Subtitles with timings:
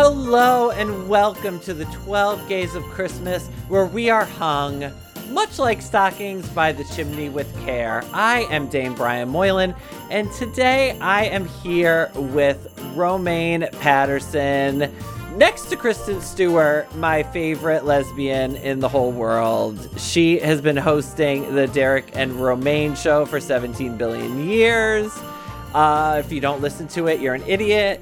[0.00, 4.92] Hello and welcome to the 12 Gays of Christmas, where we are hung,
[5.30, 8.04] much like stockings, by the chimney with care.
[8.12, 9.74] I am Dame Brian Moylan,
[10.08, 14.88] and today I am here with Romaine Patterson.
[15.34, 19.90] Next to Kristen Stewart, my favorite lesbian in the whole world.
[19.98, 25.12] She has been hosting the Derek and Romaine show for 17 billion years.
[25.74, 28.00] Uh, if you don't listen to it, you're an idiot.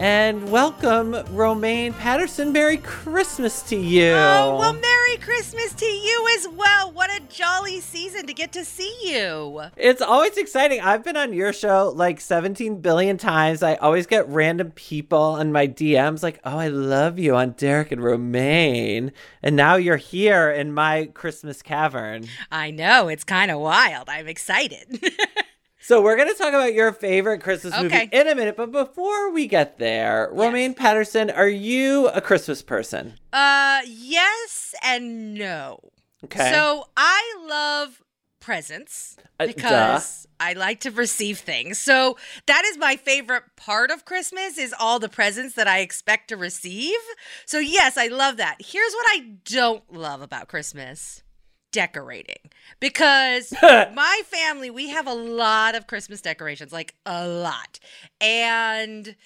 [0.00, 2.52] And welcome, Romaine Patterson.
[2.52, 4.12] Merry Christmas to you.
[4.12, 6.92] Oh, well, Merry Christmas to you as well.
[6.92, 9.62] What a jolly season to get to see you.
[9.76, 10.80] It's always exciting.
[10.80, 13.60] I've been on your show like 17 billion times.
[13.64, 17.90] I always get random people on my DMs like, oh, I love you on Derek
[17.90, 19.10] and Romaine.
[19.42, 22.28] And now you're here in my Christmas cavern.
[22.52, 23.08] I know.
[23.08, 24.08] It's kind of wild.
[24.08, 25.02] I'm excited.
[25.80, 29.46] So we're gonna talk about your favorite Christmas movie in a minute, but before we
[29.46, 33.14] get there, Romaine Patterson, are you a Christmas person?
[33.32, 35.78] uh, yes and no.
[36.24, 36.50] Okay.
[36.50, 38.02] So I love
[38.40, 41.78] presents Uh, because I like to receive things.
[41.78, 46.28] So that is my favorite part of Christmas is all the presents that I expect
[46.28, 46.98] to receive.
[47.46, 48.56] So yes, I love that.
[48.58, 51.22] Here's what I don't love about Christmas.
[51.72, 52.50] Decorating.
[52.80, 57.78] Because my family, we have a lot of Christmas decorations, like a lot.
[58.20, 59.16] And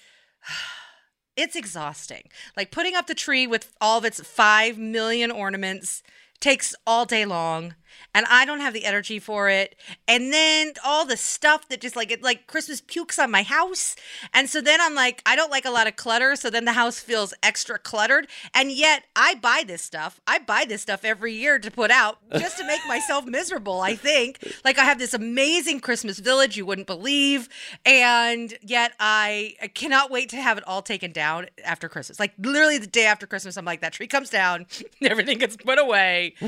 [1.35, 2.23] it's exhausting.
[2.55, 6.03] Like putting up the tree with all of its 5 million ornaments
[6.39, 7.75] takes all day long
[8.13, 9.75] and I don't have the energy for it.
[10.07, 13.95] And then all the stuff that just like it like Christmas pukes on my house.
[14.33, 16.73] And so then I'm like I don't like a lot of clutter, so then the
[16.73, 18.27] house feels extra cluttered.
[18.53, 20.21] And yet I buy this stuff.
[20.27, 23.95] I buy this stuff every year to put out just to make myself miserable, I
[23.95, 24.39] think.
[24.63, 27.49] Like I have this amazing Christmas village you wouldn't believe,
[27.85, 32.19] and yet I, I cannot wait to have it all taken down after Christmas.
[32.19, 34.67] Like literally the day after Christmas I'm like that tree comes down,
[35.01, 36.35] everything gets put away.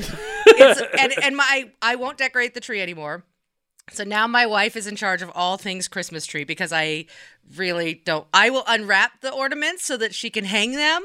[0.58, 0.80] It's,
[1.22, 3.24] and my I won't decorate the tree anymore.
[3.92, 7.06] So now my wife is in charge of all things Christmas tree because I
[7.56, 8.26] really don't.
[8.34, 11.04] I will unwrap the ornaments so that she can hang them,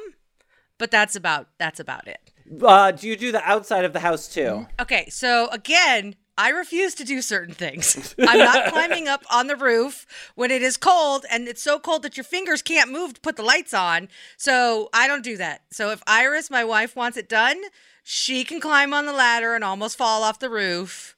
[0.79, 2.31] but that's about that's about it.
[2.61, 4.67] Uh, do you do the outside of the house too?
[4.79, 8.15] Okay, so again, I refuse to do certain things.
[8.19, 10.05] I'm not climbing up on the roof
[10.35, 13.35] when it is cold and it's so cold that your fingers can't move to put
[13.35, 14.09] the lights on.
[14.37, 15.61] So I don't do that.
[15.71, 17.61] So if Iris, my wife, wants it done,
[18.03, 21.15] she can climb on the ladder and almost fall off the roof.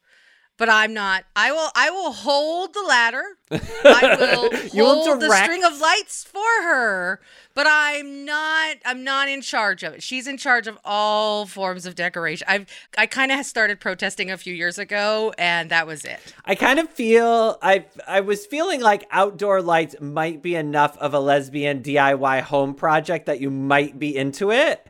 [0.55, 1.25] But I'm not.
[1.35, 1.69] I will.
[1.75, 3.23] I will hold the ladder.
[3.51, 4.15] I
[4.71, 7.19] will hold the string of lights for her.
[7.55, 8.77] But I'm not.
[8.85, 10.03] I'm not in charge of it.
[10.03, 12.45] She's in charge of all forms of decoration.
[12.47, 12.67] I've.
[12.95, 16.19] I kind of started protesting a few years ago, and that was it.
[16.45, 21.15] I kind of feel I I was feeling like outdoor lights might be enough of
[21.15, 24.87] a lesbian DIY home project that you might be into it,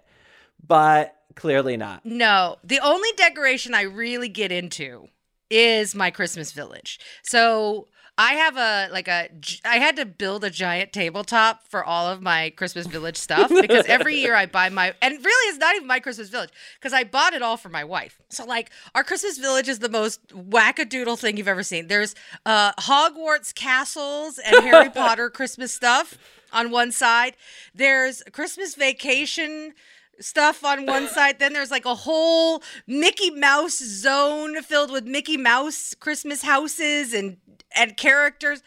[0.68, 2.06] but clearly not.
[2.06, 5.08] No, the only decoration I really get into
[5.50, 7.00] is my Christmas village.
[7.22, 9.30] So I have a like a
[9.66, 13.86] I had to build a giant tabletop for all of my Christmas village stuff because
[13.88, 17.06] every year I buy my and really it's not even my Christmas village because I
[17.06, 18.22] bought it all for my wife.
[18.30, 21.88] So like our Christmas village is the most wackadoodle thing you've ever seen.
[21.88, 22.14] There's
[22.46, 26.16] uh Hogwarts castles and Harry Potter Christmas stuff
[26.52, 27.36] on one side.
[27.74, 29.74] There's Christmas vacation
[30.20, 31.40] stuff on one side.
[31.40, 37.38] Then there's like a whole Mickey Mouse zone filled with Mickey Mouse Christmas houses and
[37.76, 38.62] and characters.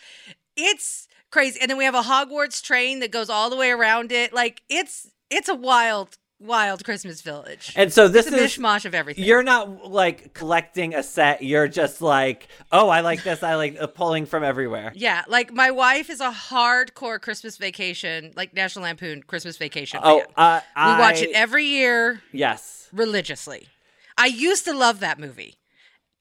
[0.57, 1.61] It's crazy.
[1.61, 4.33] And then we have a Hogwarts train that goes all the way around it.
[4.33, 7.73] Like it's it's a wild wild Christmas village.
[7.77, 9.25] And so this it's a is mishmash of everything.
[9.25, 11.43] you're not like collecting a set.
[11.43, 13.43] You're just like, oh, I like this.
[13.43, 14.93] I like uh, pulling from everywhere.
[14.95, 20.01] yeah, like my wife is a hardcore Christmas vacation, like National Lampoon Christmas Vacation.
[20.03, 22.23] Oh, uh, we watch it every year.
[22.33, 22.89] Yes.
[22.93, 23.69] religiously.
[24.19, 25.57] I used to love that movie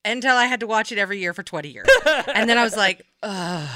[0.03, 1.87] until I had to watch it every year for 20 years.
[2.33, 3.69] and then I was like, ugh.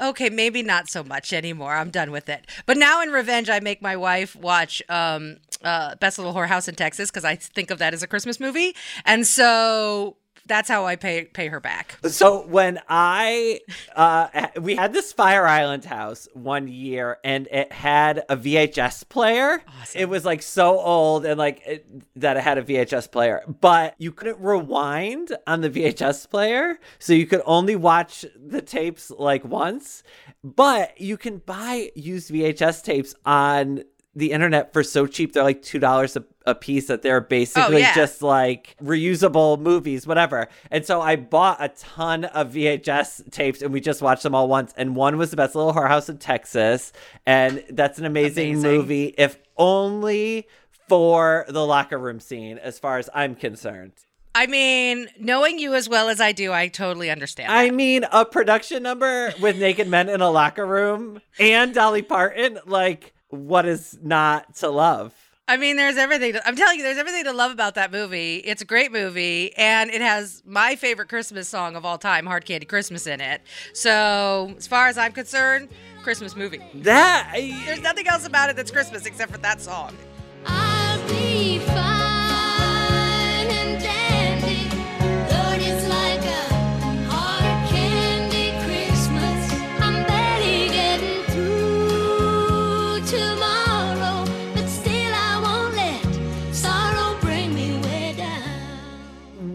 [0.00, 1.74] Okay, maybe not so much anymore.
[1.74, 2.46] I'm done with it.
[2.66, 6.74] But now in revenge, I make my wife watch um, uh, Best Little Whorehouse in
[6.74, 8.74] Texas because I think of that as a Christmas movie.
[9.06, 10.16] And so
[10.46, 11.98] that's how I pay pay her back.
[12.08, 13.60] So when I
[13.94, 19.62] uh we had this Fire Island house one year and it had a VHS player.
[19.80, 20.00] Awesome.
[20.00, 23.94] It was like so old and like it, that it had a VHS player, but
[23.98, 29.44] you couldn't rewind on the VHS player, so you could only watch the tapes like
[29.44, 30.02] once.
[30.42, 33.82] But you can buy used VHS tapes on
[34.16, 35.34] the internet for so cheap.
[35.34, 36.16] They're like two dollars
[36.46, 37.94] a piece that they're basically oh, yeah.
[37.94, 40.48] just like reusable movies, whatever.
[40.70, 44.48] And so I bought a ton of VHS tapes and we just watched them all
[44.48, 44.72] once.
[44.76, 46.92] And one was the best little whorehouse in Texas.
[47.26, 48.70] And that's an amazing, Amazing.
[48.70, 50.46] movie, if only
[50.88, 53.92] for the locker room scene, as far as I'm concerned.
[54.36, 57.50] I mean, knowing you as well as I do, I totally understand.
[57.50, 62.58] I mean, a production number with naked men in a locker room and Dolly Parton,
[62.66, 65.14] like, what is not to love?
[65.48, 66.32] I mean, there's everything.
[66.32, 68.36] To, I'm telling you, there's everything to love about that movie.
[68.38, 72.44] It's a great movie, and it has my favorite Christmas song of all time, "Hard
[72.44, 73.42] Candy Christmas," in it.
[73.72, 75.68] So, as far as I'm concerned,
[76.02, 76.60] Christmas movie.
[76.74, 79.96] That There's nothing else about it that's Christmas except for that song.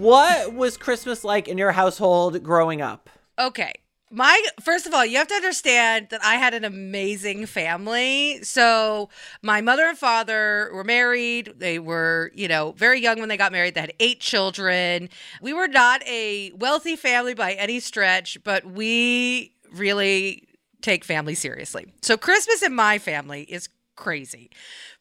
[0.02, 3.10] What was Christmas like in your household growing up?
[3.38, 3.74] Okay.
[4.14, 8.44] My first of all, you have to understand that I had an amazing family.
[8.44, 9.08] So,
[9.42, 11.54] my mother and father were married.
[11.56, 13.76] They were, you know, very young when they got married.
[13.76, 15.08] They had eight children.
[15.42, 20.46] We were not a wealthy family by any stretch, but we really
[20.82, 21.94] take family seriously.
[22.02, 24.50] So, Christmas in my family is crazy.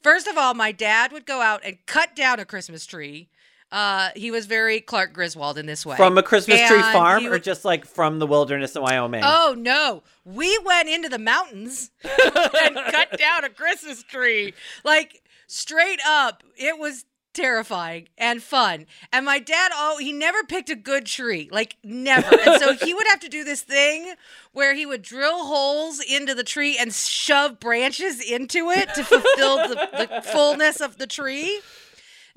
[0.02, 3.28] First of all, my dad would go out and cut down a Christmas tree.
[3.72, 5.96] Uh, he was very Clark Griswold in this way.
[5.96, 9.22] From a Christmas tree And farm he or just like from the wilderness in Wyoming?
[9.24, 14.54] Oh no, we went into the mountains and cut down a Christmas tree.
[14.84, 18.86] Like straight up, it was terrifying and fun.
[19.12, 22.38] And my dad, oh, he never picked a good tree, like never.
[22.38, 24.14] And so he would have to do this thing
[24.52, 29.56] where he would drill holes into the tree and shove branches into it to fulfill
[29.68, 31.60] the, the fullness of the tree.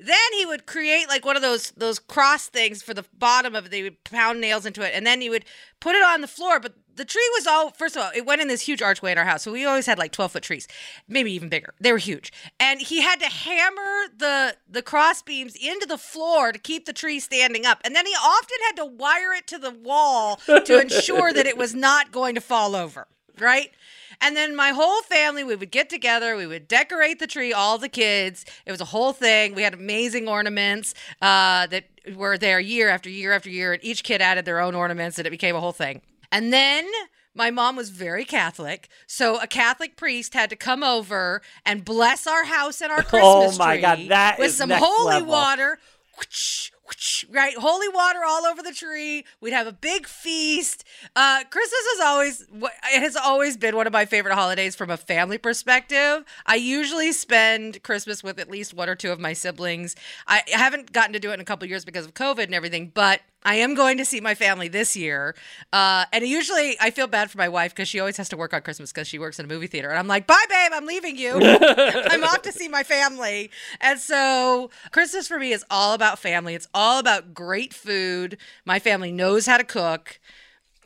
[0.04, 3.66] Then he would create like one of those those cross things for the bottom of
[3.66, 3.70] it.
[3.70, 5.44] They would pound nails into it, and then he would
[5.80, 6.60] put it on the floor.
[6.60, 9.18] But the tree was all first of all, it went in this huge archway in
[9.18, 10.68] our house, so we always had like twelve foot trees,
[11.08, 11.74] maybe even bigger.
[11.80, 16.52] They were huge, and he had to hammer the the cross beams into the floor
[16.52, 17.80] to keep the tree standing up.
[17.84, 21.56] And then he often had to wire it to the wall to ensure that it
[21.56, 23.06] was not going to fall over.
[23.40, 23.72] Right.
[24.20, 27.78] And then my whole family, we would get together, we would decorate the tree, all
[27.78, 28.44] the kids.
[28.66, 29.54] It was a whole thing.
[29.54, 31.84] We had amazing ornaments uh, that
[32.14, 35.26] were there year after year after year, and each kid added their own ornaments, and
[35.26, 36.02] it became a whole thing.
[36.32, 36.86] And then
[37.34, 42.26] my mom was very Catholic, so a Catholic priest had to come over and bless
[42.26, 45.28] our house and our Christmas Oh my tree God, that with some holy level.
[45.28, 45.78] water.
[46.16, 49.24] Whoosh, whoosh, Right, holy water all over the tree.
[49.40, 50.84] We'd have a big feast.
[51.16, 52.46] Uh, Christmas is always
[52.92, 56.24] it has always been one of my favorite holidays from a family perspective.
[56.46, 59.96] I usually spend Christmas with at least one or two of my siblings.
[60.26, 62.90] I haven't gotten to do it in a couple years because of COVID and everything,
[62.94, 65.34] but I am going to see my family this year.
[65.72, 68.54] Uh, and usually I feel bad for my wife because she always has to work
[68.54, 69.90] on Christmas because she works in a movie theater.
[69.90, 71.34] And I'm like, bye, babe, I'm leaving you.
[71.76, 73.50] I'm off to see my family.
[73.80, 76.54] And so Christmas for me is all about family.
[76.54, 78.38] It's all about great food.
[78.64, 80.20] My family knows how to cook.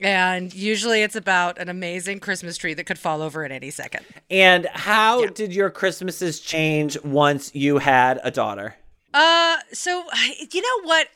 [0.01, 4.05] And usually it's about an amazing Christmas tree that could fall over at any second.
[4.31, 5.31] And how Yeah.
[5.35, 8.77] did your Christmases change once you had a daughter?
[9.13, 10.05] Uh, so
[10.53, 11.09] you know what?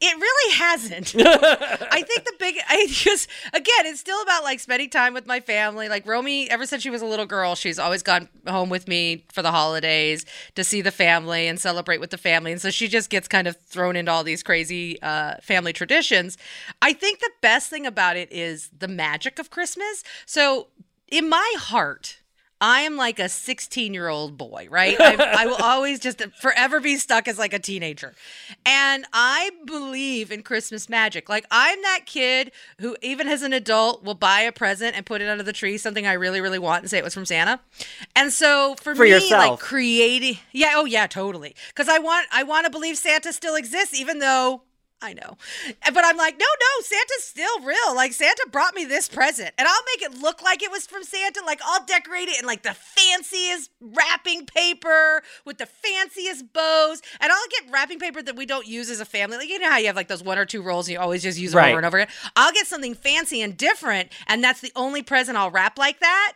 [0.00, 1.14] It really hasn't.
[1.18, 5.40] I think the big, I just again, it's still about like spending time with my
[5.40, 5.88] family.
[5.88, 9.24] Like Romy, ever since she was a little girl, she's always gone home with me
[9.32, 12.86] for the holidays to see the family and celebrate with the family, and so she
[12.86, 16.38] just gets kind of thrown into all these crazy uh, family traditions.
[16.80, 20.04] I think the best thing about it is the magic of Christmas.
[20.26, 20.68] So
[21.08, 22.20] in my heart.
[22.60, 24.96] I am like a 16 year old boy, right?
[24.98, 28.14] I, I will always just forever be stuck as like a teenager.
[28.64, 31.28] And I believe in Christmas magic.
[31.28, 35.20] Like, I'm that kid who, even as an adult, will buy a present and put
[35.20, 37.60] it under the tree, something I really, really want, and say it was from Santa.
[38.14, 39.50] And so for, For me, yourself.
[39.50, 41.54] like creating, yeah, oh, yeah, totally.
[41.68, 44.62] Because I want, I want to believe Santa still exists, even though
[45.06, 45.36] I know.
[45.92, 47.94] But I'm like, no, no, Santa's still real.
[47.94, 51.04] Like, Santa brought me this present, and I'll make it look like it was from
[51.04, 51.42] Santa.
[51.46, 57.30] Like, I'll decorate it in like the fanciest wrapping paper with the fanciest bows, and
[57.32, 59.36] I'll get wrapping paper that we don't use as a family.
[59.36, 61.22] Like, you know how you have like those one or two rolls and you always
[61.22, 61.68] just use them Right.
[61.70, 62.12] over and over again?
[62.34, 66.32] I'll get something fancy and different, and that's the only present I'll wrap like that.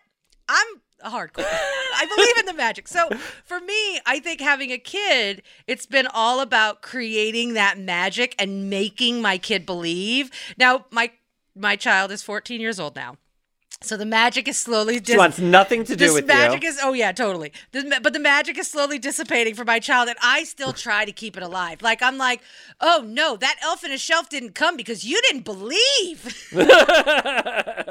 [0.48, 0.66] I'm
[1.04, 1.46] hardcore.
[1.46, 2.88] I believe in the magic.
[2.88, 3.08] So
[3.44, 8.68] for me, I think having a kid, it's been all about creating that magic and
[8.70, 10.30] making my kid believe.
[10.56, 11.12] Now, my
[11.56, 13.16] my child is 14 years old now.
[13.82, 16.68] So the magic is slowly She wants nothing to do this with magic you.
[16.68, 20.44] is oh yeah totally but the magic is slowly dissipating for my child and i
[20.44, 22.42] still try to keep it alive like i'm like
[22.82, 26.50] oh no that elf in a shelf didn't come because you didn't believe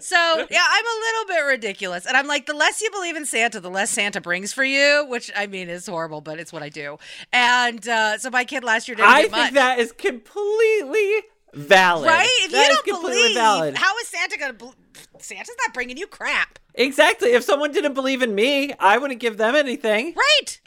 [0.00, 0.16] so
[0.50, 3.60] yeah i'm a little bit ridiculous and i'm like the less you believe in santa
[3.60, 6.68] the less santa brings for you which i mean is horrible but it's what i
[6.68, 6.96] do
[7.32, 9.52] and uh, so my kid last year didn't I think much.
[9.54, 11.10] that is completely
[11.54, 12.06] valid.
[12.08, 12.28] Right?
[12.42, 13.74] If That you don't believe, valid.
[13.76, 14.52] how is Santa gonna?
[14.54, 14.74] Bel
[15.18, 16.58] Santa's not bringing you crap.
[16.74, 17.30] Exactly.
[17.32, 20.14] If someone didn't believe in me, I wouldn't give them anything.
[20.16, 20.60] Right.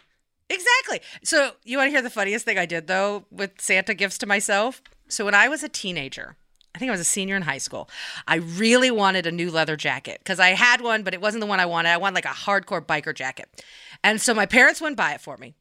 [0.50, 1.02] Exactly.
[1.24, 4.28] So, you want to hear the funniest thing I did though with Santa gifts to
[4.28, 4.82] myself?
[5.08, 6.36] So, when I was a teenager,
[6.75, 7.89] I think I was a senior in high school,
[8.27, 11.48] I really wanted a new leather jacket because I had one, but it wasn't the
[11.48, 11.89] one I wanted.
[11.89, 13.63] I wanted like a hardcore biker jacket.
[14.03, 15.55] And so my parents wouldn't buy it for me.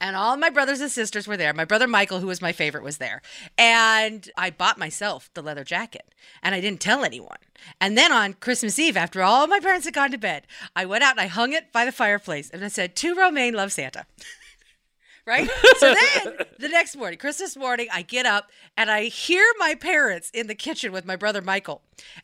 [0.00, 1.52] And all my brothers and sisters were there.
[1.52, 3.22] My brother Michael, who was my favorite, was there.
[3.56, 7.38] And I bought myself the leather jacket and I didn't tell anyone.
[7.80, 11.04] And then on Christmas Eve, after all my parents had gone to bed, I went
[11.04, 14.06] out and I hung it by the fireplace and I said, To Romaine, love Santa.
[15.26, 15.48] Right?
[15.76, 20.30] So then the next morning, Christmas morning, I get up and I hear my parents
[20.30, 21.82] in the kitchen with my brother Michael.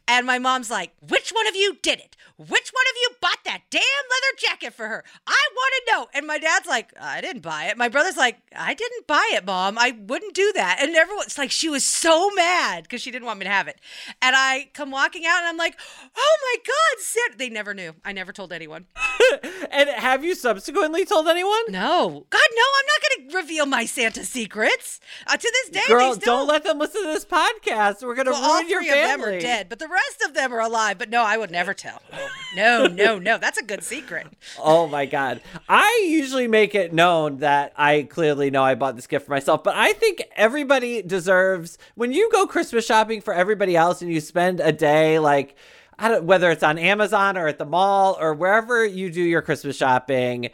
[0.09, 2.17] And my mom's like, Which one of you did it?
[2.39, 5.05] Which one of you bought that damn leather jacket for her?
[5.27, 6.07] I want to know.
[6.15, 7.77] And my dad's like, I didn't buy it.
[7.77, 9.77] My brother's like, I didn't buy it, mom.
[9.79, 10.79] I wouldn't do that.
[10.81, 13.79] And everyone's like, she was so mad because she didn't want me to have it.
[14.23, 15.79] And I come walking out and I'm like,
[16.17, 17.37] Oh my God, Santa.
[17.37, 17.95] They never knew.
[18.05, 18.87] I never told anyone.
[19.71, 21.63] And have you subsequently told anyone?
[21.71, 22.27] No.
[22.29, 25.01] God, no, I'm not going to reveal my Santa secrets.
[25.27, 26.39] Uh, to this day, Girl, still.
[26.39, 28.03] don't let them listen to this podcast.
[28.03, 30.35] We're gonna well, all ruin your three of them are dead, but the rest of
[30.35, 30.99] them are alive.
[30.99, 32.01] But no, I would never tell.
[32.57, 33.39] No, no, no.
[33.39, 34.27] That's a good secret.
[34.59, 35.41] Oh my god.
[35.69, 39.63] I usually make it known that I clearly know I bought this gift for myself,
[39.65, 44.21] but I think everybody deserves when you go Christmas shopping for everybody else and you
[44.21, 45.57] spend a day like
[45.99, 49.43] I don't, whether it's on Amazon or at the mall or wherever you do your
[49.43, 50.51] Christmas shopping,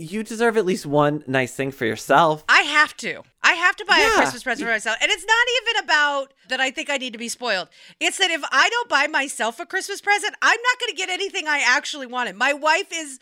[0.00, 2.44] you deserve at least one nice thing for yourself.
[2.48, 3.22] I have to.
[3.42, 4.14] I have to buy Yeah.
[4.14, 4.96] a Christmas present for myself.
[5.02, 7.68] And it's not even about that I think I need to be spoiled.
[8.00, 11.08] It's that if I don't buy myself a Christmas present, I'm not going to get
[11.10, 12.36] anything I actually wanted.
[12.36, 13.18] My wife is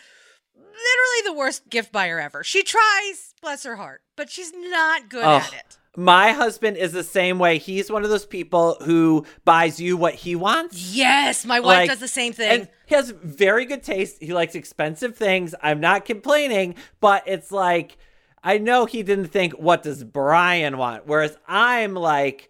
[0.56, 2.44] literally the worst gift buyer ever.
[2.44, 5.78] She tries, bless her heart, but she's not good Oh, at it.
[5.96, 7.58] My husband is the same way.
[7.58, 10.76] He's one of those people who buys you what he wants.
[10.94, 12.50] Yes, my wife Like, does the same thing.
[12.62, 14.16] And he has very good taste.
[14.20, 15.54] He likes expensive things.
[15.62, 17.98] I'm not complaining, but it's like
[18.42, 22.48] I know he didn't think what does Brian want, whereas I'm like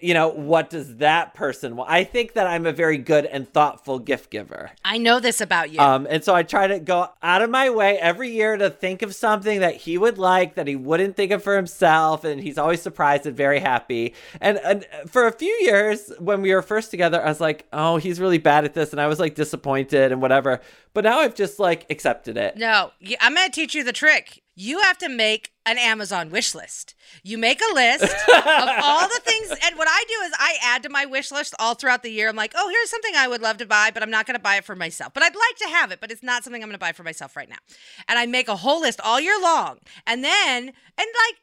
[0.00, 1.90] you know, what does that person want?
[1.90, 4.72] I think that I'm a very good and thoughtful gift giver.
[4.84, 5.78] I know this about you.
[5.78, 9.02] Um, and so I try to go out of my way every year to think
[9.02, 12.58] of something that he would like that he wouldn't think of for himself, and he's
[12.58, 14.14] always surprised and very happy.
[14.40, 17.96] And, and for a few years when we were first together, I was like, oh,
[17.96, 20.60] he's really bad at this, and I was like disappointed and whatever.
[20.94, 22.56] But now I've just like accepted it.
[22.56, 24.42] No, I'm going to teach you the trick.
[24.60, 26.94] You have to make an Amazon wish list.
[27.22, 30.82] You make a list of all the things, and what I do is I add
[30.82, 32.28] to my wish list all throughout the year.
[32.28, 34.42] I'm like, oh, here's something I would love to buy, but I'm not going to
[34.42, 35.14] buy it for myself.
[35.14, 37.04] But I'd like to have it, but it's not something I'm going to buy for
[37.04, 37.56] myself right now.
[38.06, 41.36] And I make a whole list all year long, and then, and like,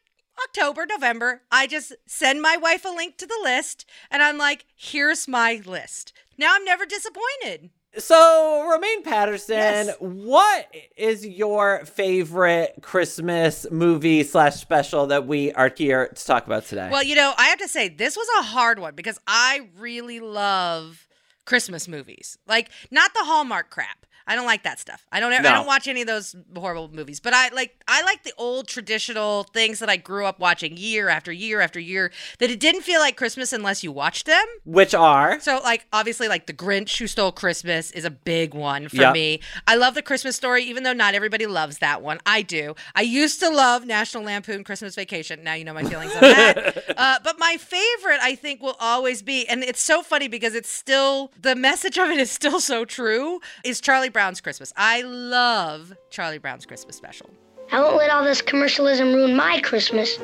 [0.44, 4.66] October, November, I just send my wife a link to the list and I'm like,
[4.76, 6.14] here's my list.
[6.38, 7.72] Now I'm never disappointed.
[7.98, 9.96] So, Romaine Patterson, Yes.
[10.00, 16.66] what is your favorite Christmas movie slash special that we are here to talk about
[16.66, 16.90] today?
[16.92, 20.20] Well, you know, I have to say this was a hard one because I really
[20.20, 21.08] love
[21.46, 22.38] Christmas movies.
[22.48, 24.06] Like not the Hallmark crap.
[24.28, 25.06] I don't like that stuff.
[25.12, 27.22] I don't I don't watch any of those horrible movies.
[27.22, 31.08] But I like I like the old traditional things that I grew up watching year
[31.08, 34.46] after year after year that it didn't feel like Christmas unless you watched them.
[34.66, 38.90] Which are So like obviously like The Grinch Who Stole Christmas is a big one
[38.90, 39.14] for Yep.
[39.14, 39.40] me.
[39.66, 42.20] I love The Christmas Story even though not everybody loves that one.
[42.26, 42.76] I do.
[42.96, 45.42] I used to love National Lampoon Christmas Vacation.
[45.44, 46.84] Now you know my feelings on that.
[46.98, 50.70] uh, but my favorite I think will always be and it's so funny because it's
[50.72, 54.74] still the message of it is still so true is Charlie Brown's Christmas.
[54.76, 57.30] I love Charlie Brown's Christmas special.
[57.72, 60.18] I won't let all this commercialism ruin my Christmas.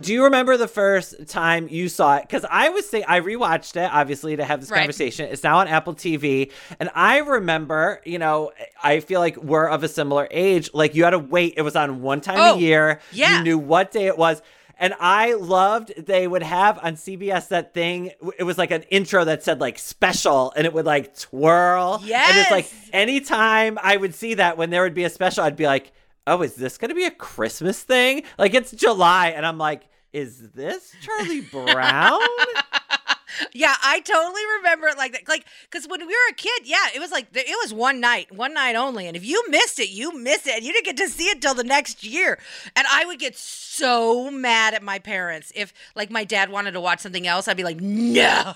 [0.00, 2.22] Do you remember the first time you saw it?
[2.22, 4.78] Because I was saying I rewatched it, obviously, to have this Right.
[4.78, 5.28] conversation.
[5.30, 8.50] It's now on Apple TV, and I remember, you know,
[8.82, 10.70] I feel like we're of a similar age.
[10.74, 12.98] Like you had to wait; it was on one time Oh, a year.
[13.12, 13.38] yeah.
[13.38, 14.42] you knew what day it was.
[14.82, 18.10] And I loved they would have on CBS that thing.
[18.36, 22.00] It was like an intro that said like special, and it would like twirl.
[22.02, 22.30] Yes.
[22.30, 25.54] and it's like anytime I would see that when there would be a special, I'd
[25.54, 25.92] be like,
[26.26, 28.24] oh, is this going to be a Christmas thing?
[28.38, 32.18] Like it's July, and I'm like, is this Charlie Brown?
[33.52, 35.28] Yeah, I totally remember it like that.
[35.28, 38.32] Like, because when we were a kid, yeah, it was like it was one night,
[38.32, 40.96] one night only, and if you missed it, you missed it, and you didn't get
[40.98, 42.38] to see it till the next year.
[42.76, 46.80] And I would get so mad at my parents if, like, my dad wanted to
[46.80, 47.48] watch something else.
[47.48, 48.54] I'd be like, no.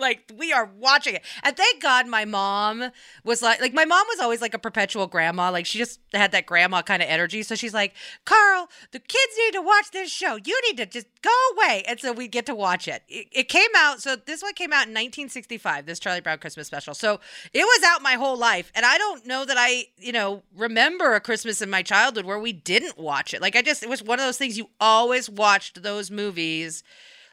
[0.00, 2.90] Like we are watching it, and thank God my mom
[3.24, 5.50] was like, like my mom was always like a perpetual grandma.
[5.50, 7.42] Like she just had that grandma kind of energy.
[7.42, 10.36] So she's like, Carl, the kids need to watch this show.
[10.36, 11.84] You need to just go away.
[11.86, 13.02] And so we get to watch it.
[13.08, 14.00] It, it came out.
[14.00, 15.86] So this one came out in 1965.
[15.86, 16.94] This Charlie Brown Christmas special.
[16.94, 17.20] So
[17.52, 21.14] it was out my whole life, and I don't know that I, you know, remember
[21.14, 23.40] a Christmas in my childhood where we didn't watch it.
[23.40, 26.82] Like I just, it was one of those things you always watched those movies.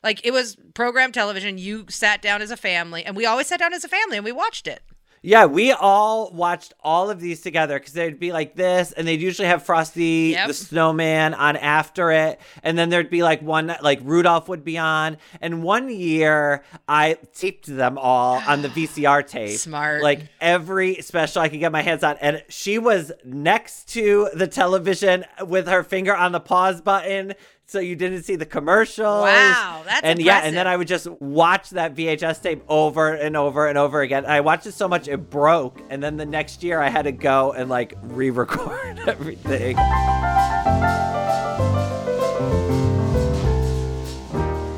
[0.04, 1.58] Like it was program television.
[1.58, 4.24] You sat down as a family, and we always sat down as a family and
[4.26, 4.82] we watched it.
[5.24, 9.20] yeah, we all watched all of these together because they'd be like this, and they'd
[9.20, 10.48] usually have Frosty Yep.
[10.48, 14.78] the Snowman on after it, and then there'd be like one like Rudolph would be
[14.78, 15.18] on.
[15.42, 19.58] And one year, I taped them all on the VCR tape.
[19.58, 20.04] Smart.
[20.04, 24.48] Like every special I could get my hands on, and she was next to the
[24.48, 27.34] television with her finger on the pause button.
[27.70, 29.24] So you didn't see the commercials.
[29.24, 33.36] Wow, that's and yeah, and then I would just watch that VHS tape over and
[33.36, 34.26] over and over again.
[34.26, 37.12] I watched it so much it broke, and then the next year I had to
[37.12, 39.76] go and like re-record everything.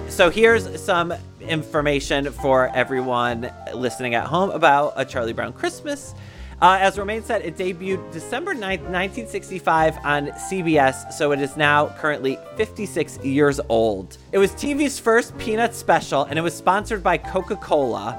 [0.09, 6.15] So here's some information for everyone listening at home about A Charlie Brown Christmas.
[6.61, 11.87] Uh, as Romaine said, it debuted December 9th, 1965 on CBS, so it is now
[11.97, 14.17] currently 56 years old.
[14.33, 18.17] It was TV's first Peanut special, and it was sponsored by Coca Cola.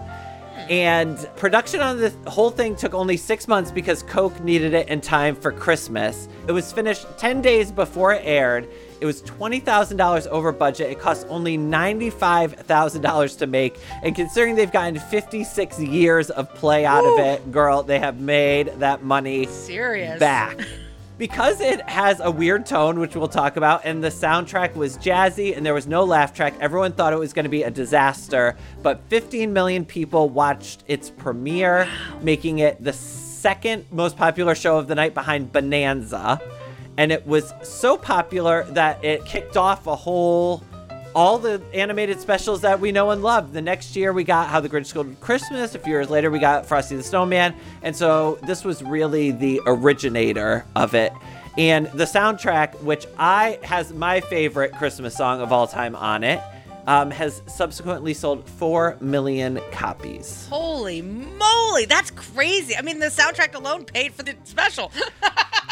[0.70, 5.03] And production on the whole thing took only six months because Coke needed it in
[5.03, 6.26] time for Christmas.
[6.48, 8.68] It was finished 10 days before it aired.
[9.01, 10.91] It was $20,000 over budget.
[10.91, 13.79] It cost only $95,000 to make.
[14.03, 18.69] And considering they've gotten 56 years of play out of it, girl, they have made
[18.79, 20.19] that money Serious.
[20.19, 20.61] back.
[21.21, 25.55] Because it has a weird tone, which we'll talk about, and the soundtrack was jazzy
[25.55, 28.57] and there was no laugh track, everyone thought it was going to be a disaster.
[28.83, 31.87] But 15 million people watched its premiere,
[32.23, 36.41] making it the second most popular show of the night behind Bonanza.
[37.01, 40.63] And it was so popular that it kicked off a whole
[41.15, 43.55] all the animated specials that we know and love.
[43.55, 45.75] The next year we got How the Grinch Stole Christmas.
[45.75, 47.57] A few years later we got Frosty the Snowman.
[47.81, 51.11] And so this was really the originator of it.
[51.57, 56.43] And the soundtrack, which I has my favorite Christmas song of all time on it,
[56.87, 60.47] um, has subsequently sold four million copies.
[60.51, 62.77] Holy moly, that's crazy.
[62.77, 64.93] I mean, the soundtrack alone paid for the special.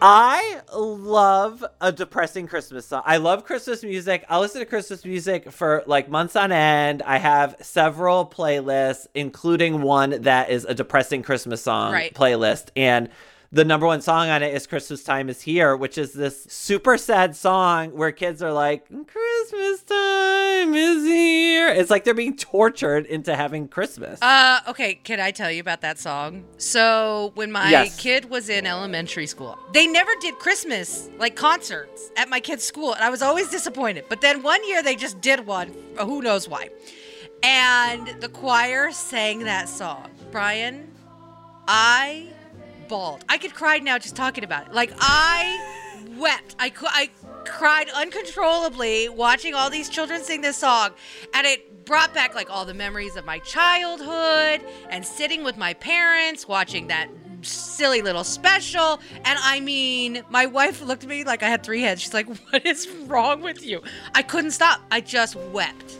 [0.00, 3.02] I love a depressing Christmas song.
[3.04, 4.24] I love Christmas music.
[4.28, 7.02] I listen to Christmas music for like months on end.
[7.02, 12.14] I have several playlists, including one that is a depressing Christmas song Right.
[12.14, 12.66] playlist.
[12.76, 13.08] And
[13.50, 16.96] the number one song on it is Christmas Time is Here, which is this super
[16.96, 19.08] sad song where kids are like, Christmas
[19.86, 21.68] time is here.
[21.68, 24.20] It's like they're being tortured into having Christmas.
[24.22, 26.44] Uh, okay, can I tell you about that song?
[26.58, 27.98] So, when my Yes.
[28.00, 32.92] kid was in elementary school, they never did Christmas like concerts at my kid's school,
[32.94, 34.04] and I was always disappointed.
[34.08, 36.70] But then one year they just did one, uh, who knows why.
[37.42, 40.10] And the choir sang that song.
[40.32, 40.90] Brian,
[41.66, 42.26] I
[42.88, 43.24] bawled.
[43.28, 44.72] I could cry now just talking about it.
[44.74, 45.58] Like I
[46.16, 46.56] wept.
[46.58, 47.10] I cou- I
[47.44, 50.90] cried uncontrollably watching all these children sing this song,
[51.34, 55.72] and it brought back like all the memories of my childhood and sitting with my
[55.74, 57.08] parents watching that
[57.42, 59.00] silly little special.
[59.24, 62.02] And I mean, my wife looked at me like I had three heads.
[62.02, 63.82] She's like, "What is wrong with you?"
[64.14, 64.80] I couldn't stop.
[64.90, 65.96] I just wept.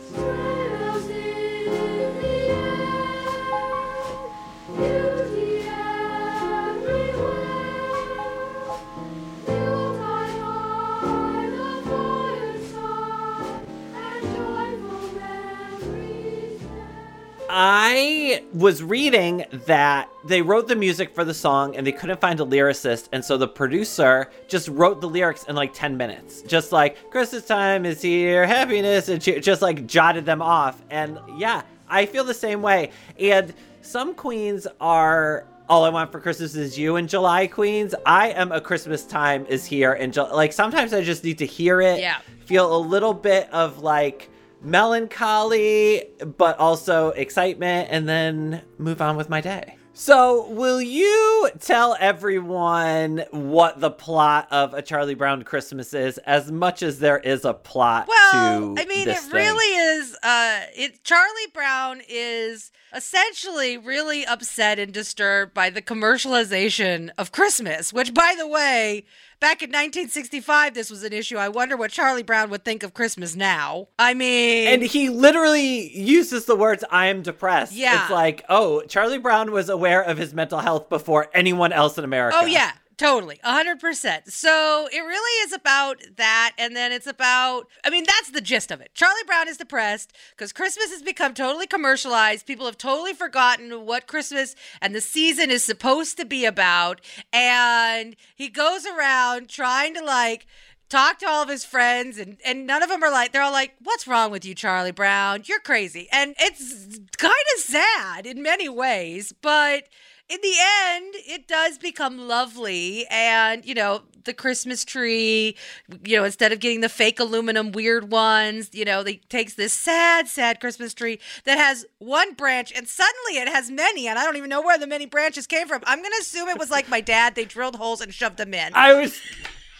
[17.51, 22.39] I was reading that they wrote the music for the song and they couldn't find
[22.39, 23.09] a lyricist.
[23.11, 26.43] And so the producer just wrote the lyrics in like 10 minutes.
[26.43, 30.79] Just like, Christmas time is here, happiness, and cheer, just like jotted them off.
[30.91, 32.91] And yeah, I feel the same way.
[33.19, 35.45] And some queens are.
[35.67, 37.93] All I want for Christmas is you and July Queens.
[38.03, 41.79] I am a Christmas time is here and like sometimes I just need to hear
[41.79, 41.99] it.
[41.99, 42.17] Yeah.
[42.45, 46.03] Feel a little bit of like melancholy,
[46.37, 49.75] but also excitement, and then move on with my day.
[49.91, 56.49] So, will you tell everyone what the plot of A Charlie Brown Christmas is, as
[56.49, 59.31] much as there is a plot Well, I mean, it thing?
[59.31, 60.15] really is.
[60.23, 67.91] Uh, it Charlie Brown is essentially really upset and disturbed by the commercialization of Christmas.
[67.91, 69.03] Which, by the way,
[69.39, 71.37] back in 1965, this was an issue.
[71.37, 73.87] I wonder what Charlie Brown would think of Christmas now.
[73.97, 77.73] I mean, And he literally uses the words, I am depressed.
[77.73, 78.01] Yeah.
[78.01, 82.03] It's like, oh, Charlie Brown was aware of his mental health before anyone else in
[82.03, 82.37] America.
[82.39, 84.31] Oh yeah, totally, a hundred percent.
[84.31, 87.67] So it really is about that, and then it's about.
[87.83, 88.91] I mean, that's the gist of it.
[88.93, 92.45] Charlie Brown is depressed because Christmas has become totally commercialized.
[92.45, 97.01] People have totally forgotten what Christmas and the season is supposed to be about,
[97.33, 100.45] and he goes around trying to like
[100.89, 103.51] talk to all of his friends and and none of them are like they're all
[103.51, 108.41] like what's wrong with you charlie brown you're crazy and it's kind of sad in
[108.41, 109.83] many ways but
[110.29, 110.53] in the
[110.87, 115.55] end it does become lovely and you know the christmas tree
[116.03, 119.73] you know instead of getting the fake aluminum weird ones you know they takes this
[119.73, 124.23] sad sad christmas tree that has one branch and suddenly it has many and i
[124.23, 126.87] don't even know where the many branches came from i'm gonna assume it was like
[126.89, 129.19] my dad they drilled holes and shoved them in I was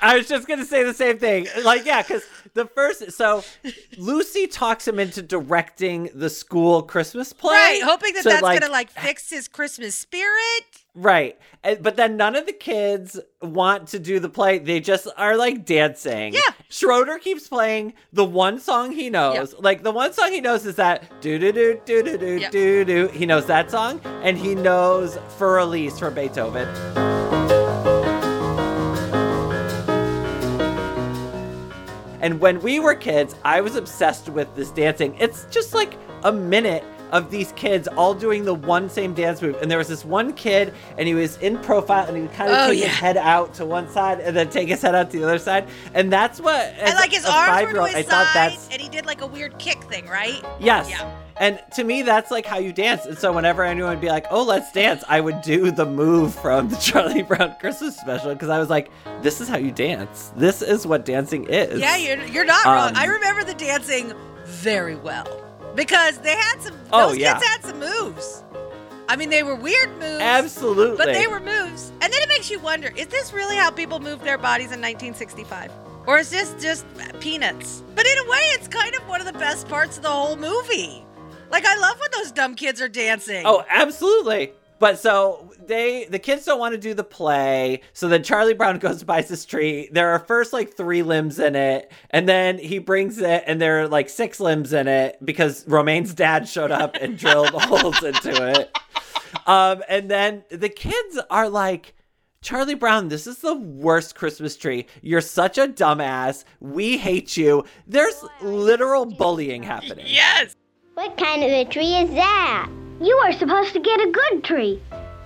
[0.01, 1.47] I was just gonna say the same thing.
[1.63, 2.23] Like, yeah, because
[2.59, 3.43] the first so
[3.97, 7.53] Lucy talks him into directing the school Christmas play.
[7.53, 10.65] Right, hoping that So, that's gonna like fix his Christmas spirit.
[10.95, 11.37] Right.
[11.63, 14.59] But then none of the kids want to do the play.
[14.59, 16.33] They just are like dancing.
[16.33, 16.41] Yeah.
[16.67, 19.55] Schroeder keeps playing the one song he knows.
[19.59, 22.51] Like the one song he knows is that do do do do do do Yep.
[22.51, 23.07] do do.
[23.09, 27.18] He knows that song and he knows For Elise from Beethoven.
[32.21, 35.15] And when we were kids, I was obsessed with this dancing.
[35.19, 39.55] It's just like a minute of these kids all doing the one same dance move.
[39.61, 42.51] And there was this one kid, and he was in profile, and he would kind
[42.51, 42.87] of Oh, take yeah.
[42.87, 45.39] his head out to one side and then take his head out to the other
[45.39, 45.67] side.
[45.95, 49.07] And that's what, and like his arms were to his I side, and he did
[49.07, 50.43] like a weird kick thing, right?
[50.59, 50.89] Yes.
[50.89, 51.11] Yeah.
[51.39, 53.05] And to me, that's like how you dance.
[53.05, 56.35] And so whenever anyone would be like, oh, let's dance, I would do the move
[56.35, 60.33] from the Charlie Brown Christmas special because I was like, this is how you dance.
[60.35, 61.79] This is what dancing is.
[61.79, 62.89] Yeah, you're you're not wrong.
[62.89, 64.13] Um, I remember the dancing
[64.45, 65.27] very well
[65.75, 66.75] because they had some.
[66.91, 67.33] Oh, those yeah.
[67.35, 68.43] kids had some moves.
[69.07, 70.21] I mean, they were weird moves.
[70.21, 70.97] Absolutely.
[70.97, 71.89] But they were moves.
[72.01, 74.79] And then it makes you wonder, is this really how people moved their bodies in
[74.81, 75.71] 1965?
[76.05, 76.85] Or is this just
[77.19, 77.81] peanuts?
[77.95, 80.35] But in a way, it's kind of one of the best parts of the whole
[80.35, 81.03] movie.
[81.51, 83.43] Like, I love when those dumb kids are dancing.
[83.45, 84.53] Oh, absolutely.
[84.79, 87.81] But so they the kids don't want to do the play.
[87.91, 89.89] So then Charlie Brown goes buys this tree.
[89.91, 93.81] There are first like three limbs in it, and then he brings it, and there
[93.81, 98.51] are like six limbs in it because Romaine's dad showed up and drilled holes into
[98.57, 98.73] it.
[99.45, 101.93] Um, and then the kids are like.
[102.41, 104.85] Charlie Brown, this is the worst Christmas tree.
[105.01, 106.45] You're such a dumbass.
[106.61, 107.65] We hate you.
[107.85, 110.05] There's literal bullying happening.
[110.07, 110.55] yes!
[110.99, 112.69] What kind of a tree is that?
[112.99, 114.81] You are supposed to get a good tree.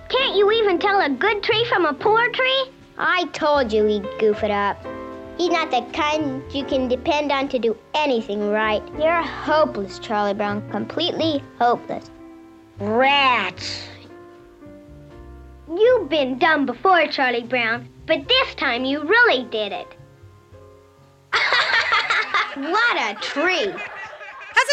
[0.08, 2.66] Can't you even tell a good tree from a poor tree?
[2.96, 4.76] I told you he'd goof it up.
[5.36, 8.84] He's not the kind you can depend on to do anything right.
[9.00, 10.62] You're hopeless, Charlie Brown.
[10.70, 12.08] Completely hopeless.
[12.78, 13.88] Rats.
[15.68, 19.88] You've been dumb before, Charlie Brown, but this time you really did it.
[22.54, 23.74] what a tree.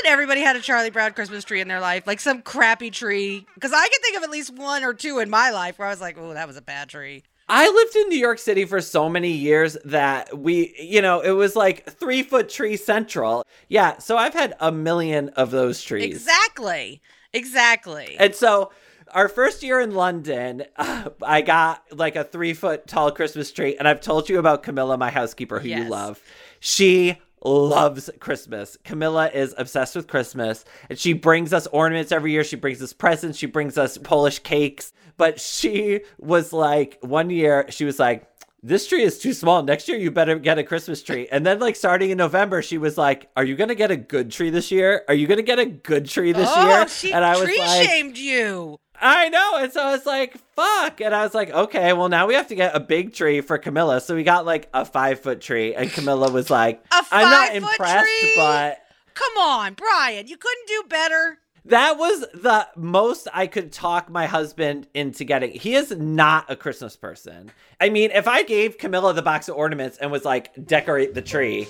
[0.02, 2.08] Hasn't everybody had a Charlie Brown Christmas tree in their life?
[2.08, 3.46] Like some crappy tree?
[3.54, 5.92] Because I can think of at least one or two in my life where I
[5.92, 7.22] was like, oh, that was a bad tree.
[7.48, 11.34] I lived in New York City for so many years that we, you know, it
[11.34, 13.46] was like three foot tree central.
[13.70, 14.00] Yeah.
[14.00, 16.06] So I've had a million of those trees.
[16.06, 17.00] Exactly.
[17.32, 18.16] Exactly.
[18.18, 18.72] And so
[19.14, 23.76] our first year in London, uh, I got like a three foot tall Christmas tree.
[23.78, 26.20] And I've told you about Camilla, my housekeeper, who you love.
[26.60, 28.78] She loves Christmas.
[28.84, 30.66] Camilla is obsessed with Christmas.
[30.90, 32.44] And she brings us ornaments every year.
[32.44, 33.38] She brings us presents.
[33.38, 34.94] She brings us Polish cakes.
[35.18, 38.28] But she was like, one year, she was like,
[38.64, 39.64] this tree is too small.
[39.64, 41.28] Next year, you better get a Christmas tree.
[41.32, 43.96] And then, like, starting in November, she was like, Are you going to get a
[43.96, 45.04] good tree this year?
[45.08, 46.88] Are you going to get a good tree this oh, year?
[46.88, 48.80] she and I was tree like, shamed you.
[49.02, 49.56] I know.
[49.58, 51.02] And so I was like, fuck.
[51.02, 53.58] And I was like, okay, well, now we have to get a big tree for
[53.58, 54.00] Camilla.
[54.00, 55.74] So we got like a five foot tree.
[55.74, 58.34] And Camilla was like, A I'm not impressed, tree?
[58.36, 58.78] but
[59.16, 61.40] Come on, Brian, you couldn't do better.
[61.66, 65.52] that was the most I could talk my husband into getting.
[65.52, 67.52] He is not a Christmas person.
[67.80, 71.22] I mean, if I gave Camilla the box of ornaments and was like, decorate the
[71.22, 71.68] tree,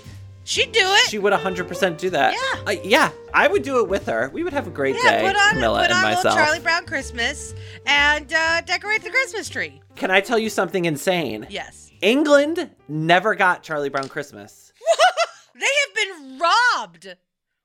[0.52, 1.10] She'd do it.
[1.10, 2.34] she would 100% do that.
[2.34, 2.62] Yeah.
[2.74, 3.12] Uh, yeah.
[3.34, 4.30] I would do it with her.
[4.34, 6.24] We would have a great yeah, day, put on Camilla put and on myself.
[6.26, 9.82] little Charlie Brown Christmas and uh, decorate the Christmas tree.
[9.96, 11.48] Can I tell you something insane?
[11.50, 11.90] Yes.
[12.02, 14.74] England never got Charlie Brown Christmas.
[15.54, 17.16] They have been robbed.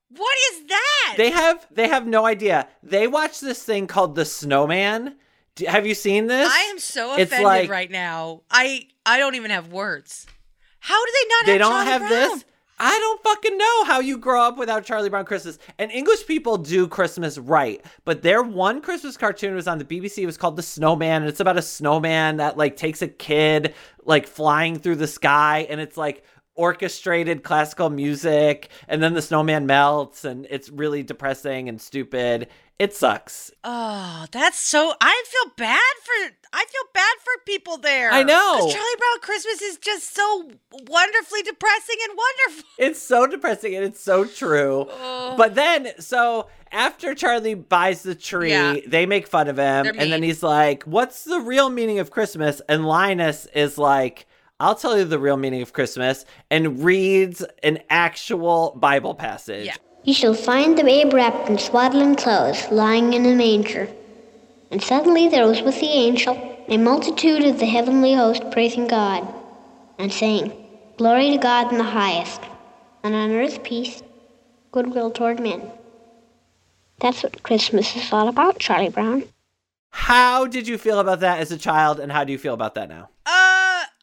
[0.09, 1.13] What is that?
[1.17, 2.67] They have they have no idea.
[2.83, 5.15] They watch this thing called The Snowman.
[5.55, 6.47] D- have you seen this?
[6.51, 8.43] I am so It's offended like- right now.
[8.51, 10.27] I I don't even have words.
[10.79, 12.11] How do they not They have don't Charlie have Brown?
[12.11, 12.45] this.
[12.79, 15.57] I don't fucking know how you grow up without Charlie Brown Christmas.
[15.79, 17.83] And English people do Christmas right.
[18.05, 20.19] But their one Christmas cartoon was on the BBC.
[20.19, 21.23] It was called The Snowman.
[21.23, 23.73] And it's about a snowman that like takes a kid
[24.05, 25.65] like flying through the sky.
[25.69, 28.69] And it's like orchestrated classical music.
[28.87, 30.23] And then the snowman melts.
[30.23, 32.47] And it's really depressing and stupid.
[32.77, 33.49] It sucks.
[33.63, 34.93] Oh, that's so.
[35.01, 36.31] I feel bad for.
[36.59, 38.11] I feel bad for people there.
[38.11, 38.55] I know.
[38.59, 40.49] 'Cause Charlie Brown Christmas is just so
[40.89, 42.69] wonderfully depressing and wonderful.
[42.79, 44.87] It's so depressing and it's so true.
[45.37, 48.77] But then, so after Charlie buys the tree, Yeah.
[48.87, 49.85] they make fun of him.
[49.97, 52.59] And then he's like, What's the real meaning of Christmas?
[52.67, 54.25] And Linus is like,
[54.59, 59.67] I'll tell you the real meaning of Christmas and reads an actual Bible passage.
[59.67, 59.75] Yeah.
[60.03, 63.87] You shall find the babe wrapped in swaddling clothes, lying in a manger.
[64.71, 66.35] And suddenly there was with the angel
[66.67, 69.25] a multitude of the heavenly host praising God,
[69.97, 70.51] and saying,
[70.97, 72.41] Glory to God in the highest,
[73.03, 74.03] and on earth peace,
[74.71, 75.71] goodwill toward men.
[76.99, 79.23] That's what Christmas is all about, Charlie Brown.
[79.91, 82.75] How did you feel about that as a child, and how do you feel about
[82.75, 83.09] that now?
[83.25, 83.36] Uh,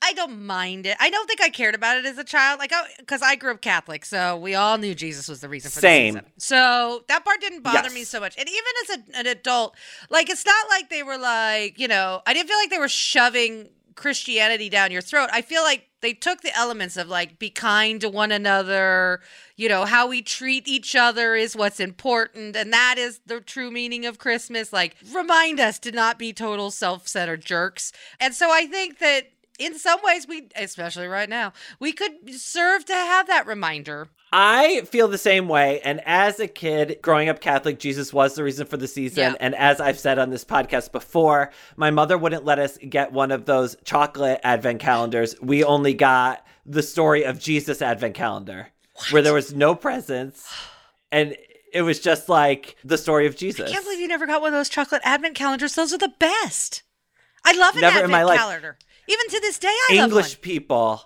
[0.04, 0.96] I don't mind it.
[1.00, 3.60] I don't think I cared about it as a child, like because I grew up
[3.62, 6.14] Catholic, so we all knew Jesus was the reason for Same.
[6.14, 6.32] the season.
[6.38, 7.94] So that part didn't bother Yes.
[7.94, 8.36] me so much.
[8.38, 9.76] And even as a, an adult,
[10.10, 12.88] like it's not like they were like, you know, I didn't feel like they were
[12.88, 15.30] shoving Christianity down your throat.
[15.32, 19.20] I feel like they took the elements of like be kind to one another,
[19.56, 23.70] you know, how we treat each other is what's important, and that is the true
[23.70, 24.72] meaning of Christmas.
[24.72, 27.92] Like remind us to not be total self-centered jerks.
[28.20, 32.84] And so I think that in some ways we especially right now, we could serve
[32.86, 34.08] to have that reminder.
[34.32, 35.80] I feel the same way.
[35.84, 39.32] And as a kid growing up Catholic, Jesus was the reason for the season.
[39.32, 39.36] Yeah.
[39.38, 43.30] And as I've said on this podcast before, my mother wouldn't let us get one
[43.30, 45.36] of those chocolate advent calendars.
[45.40, 48.68] We only got the story of Jesus advent calendar,
[49.10, 50.52] where there was no presents.
[51.12, 51.36] And
[51.72, 53.68] it was just like the story of Jesus.
[53.68, 55.74] I can't believe you never got one of those chocolate advent calendars.
[55.76, 56.82] Those are the best.
[57.44, 58.38] I love an Never in advent my life.
[58.38, 58.78] calendar.
[59.08, 61.02] Even to this day, I English people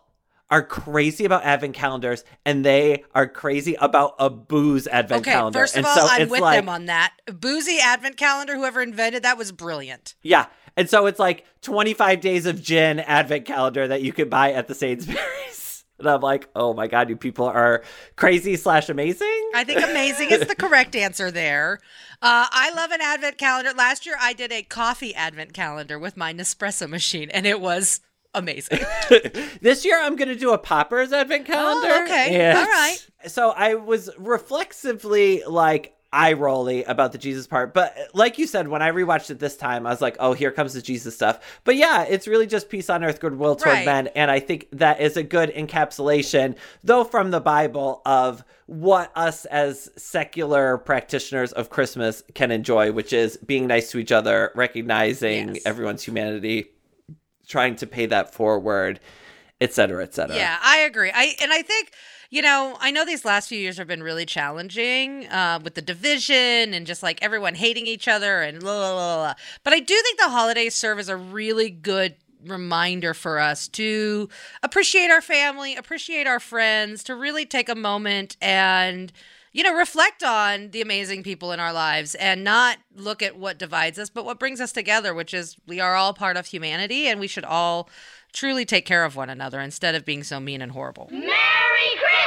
[0.50, 5.58] are crazy about advent calendars and they are crazy about a booze advent Okay, calendar.
[5.58, 7.12] first of and all, so I'm with like, them on that.
[7.26, 10.14] Boozy advent calendar, whoever invented that was brilliant.
[10.22, 10.46] Yeah.
[10.76, 14.68] And so it's like 25 days of gin advent calendar that you could buy at
[14.68, 15.64] the Sainsbury's.
[15.98, 17.82] And I'm like, oh my God, you people are
[18.14, 19.50] crazy slash amazing.
[19.52, 21.80] I think amazing is the correct answer there.
[22.20, 23.72] Uh, I love an advent calendar.
[23.76, 28.00] Last year, I did a coffee advent calendar with my Nespresso machine, and it was
[28.34, 28.80] amazing.
[29.60, 31.88] this year I'm going to do a Poppers advent calendar.
[31.90, 32.40] Oh, okay.
[32.40, 32.96] And All right.
[33.26, 37.74] So I was reflexively like eye rolly about the Jesus part.
[37.74, 40.50] But like you said, when I rewatched it this time, I was like, oh, here
[40.50, 41.60] comes the Jesus stuff.
[41.64, 43.84] But yeah, it's really just peace on earth, goodwill toward Right.
[43.86, 44.06] men.
[44.08, 49.44] And I think that is a good encapsulation, though from the Bible, of what us
[49.46, 55.54] as secular practitioners of Christmas can enjoy, which is being nice to each other, recognizing
[55.54, 55.62] Yes.
[55.66, 56.70] everyone's humanity,
[57.46, 59.00] trying to pay that forward,
[59.60, 60.36] et cetera, et cetera.
[60.36, 61.10] Yeah, I agree.
[61.14, 61.90] I and I think
[62.30, 65.82] you know I know these last few years have been really challenging uh, with the
[65.82, 69.34] division and just like everyone hating each other and la la la.
[69.64, 74.28] But I do think the holidays serve as a really good reminder for us to
[74.62, 79.12] appreciate our family, appreciate our friends, to really take a moment and
[79.52, 83.58] you know reflect on the amazing people in our lives and not look at what
[83.58, 87.06] divides us but what brings us together which is we are all part of humanity
[87.08, 87.88] and we should all
[88.32, 91.28] truly take care of one another instead of being so mean and horrible Merry
[91.98, 92.17] Christmas,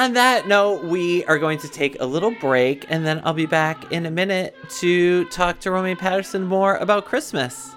[0.00, 3.44] on that note, we are going to take a little break, and then I'll be
[3.44, 7.76] back in a minute to talk to Romaine Patterson more about Christmas.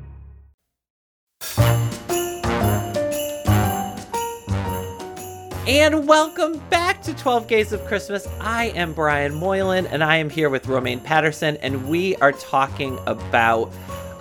[5.67, 8.27] And welcome back to 12 Gays of Christmas.
[8.39, 12.97] I am Brian Moylan, and I am here with Romaine Patterson, and we are talking
[13.05, 13.71] about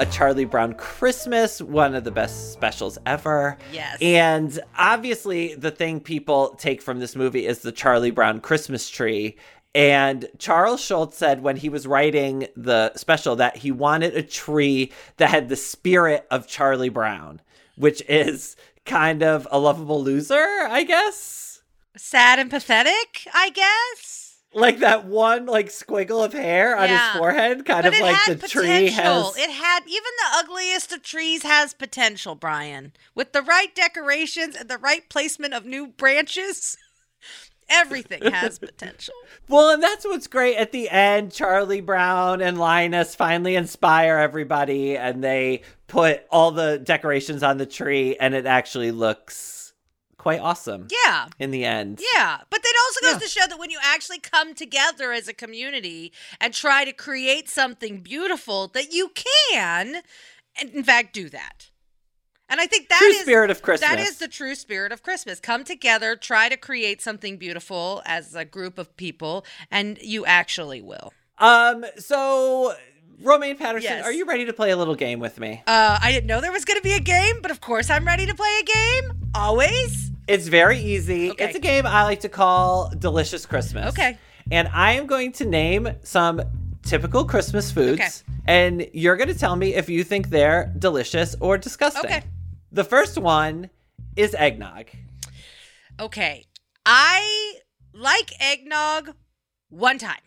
[0.00, 3.56] a Charlie Brown Christmas, one of the best specials ever.
[3.72, 3.96] Yes.
[4.02, 9.38] And obviously, the thing people take from this movie is the Charlie Brown Christmas tree.
[9.74, 14.92] And Charles Schulz said when he was writing the special that he wanted a tree
[15.16, 17.40] that had the spirit of Charlie Brown,
[17.76, 18.56] which is
[18.90, 21.62] kind of a lovable loser, I guess.
[21.96, 24.16] Sad and pathetic, I guess.
[24.52, 27.12] Like that one like squiggle of hair on Yeah.
[27.12, 29.32] his forehead, kind But of it like had the tree potential.
[29.32, 32.92] has It had even the ugliest of trees has potential, Brian.
[33.14, 36.76] With the right decorations and the right placement of new branches,
[37.68, 39.14] everything has potential.
[39.48, 41.30] Well, and that's what's great at the end.
[41.32, 47.66] Charlie Brown and Linus finally inspire everybody, and they put all the decorations on the
[47.66, 49.72] tree, and it actually looks
[50.16, 51.28] quite awesome Yeah.
[51.38, 52.00] in the end.
[52.14, 53.26] Yeah, but it also goes Yeah.
[53.26, 57.48] to show that when you actually come together as a community and try to create
[57.48, 59.12] something beautiful, that you
[59.54, 60.02] can,
[60.60, 61.70] in fact, do that.
[62.50, 63.88] And I think that True is spirit of Christmas.
[63.88, 65.38] That is the true spirit of Christmas.
[65.40, 70.82] Come together, try to create something beautiful as a group of people, and you actually
[70.82, 71.12] will.
[71.38, 71.86] Um.
[71.98, 72.74] So,
[73.22, 74.04] Romaine Patterson, Yes.
[74.04, 75.62] are you ready to play a little game with me?
[75.66, 78.06] Uh, I didn't know there was going to be a game, but of course I'm
[78.06, 79.12] ready to play a game.
[79.34, 80.10] Always.
[80.26, 81.30] It's very easy.
[81.32, 81.44] Okay.
[81.44, 83.88] It's a game I like to call Delicious Christmas.
[83.90, 84.16] Okay.
[84.50, 86.40] And I am going to name some
[86.82, 88.40] typical Christmas foods, Okay.
[88.46, 92.04] and you're going to tell me if you think they're delicious or disgusting.
[92.10, 92.22] Okay.
[92.72, 93.70] The first one
[94.16, 94.86] is eggnog.
[96.00, 96.46] Okay.
[96.86, 97.54] I
[97.92, 99.14] like eggnog
[99.68, 100.20] one time.